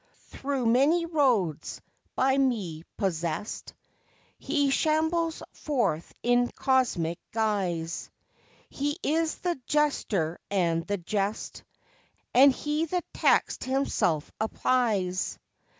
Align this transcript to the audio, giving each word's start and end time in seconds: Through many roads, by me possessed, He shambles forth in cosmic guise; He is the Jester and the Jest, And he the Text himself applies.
Through 0.31 0.65
many 0.65 1.05
roads, 1.05 1.79
by 2.15 2.35
me 2.35 2.81
possessed, 2.97 3.75
He 4.39 4.71
shambles 4.71 5.43
forth 5.53 6.11
in 6.23 6.47
cosmic 6.55 7.19
guise; 7.31 8.09
He 8.67 8.97
is 9.03 9.35
the 9.35 9.61
Jester 9.67 10.39
and 10.49 10.87
the 10.87 10.97
Jest, 10.97 11.61
And 12.33 12.51
he 12.51 12.85
the 12.85 13.03
Text 13.13 13.63
himself 13.65 14.31
applies. 14.41 15.37